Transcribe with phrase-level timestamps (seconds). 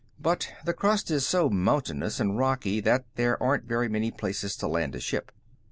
[0.19, 4.67] But the crust is so mountainous and rocky that there aren't very many places to
[4.67, 5.31] land a ship.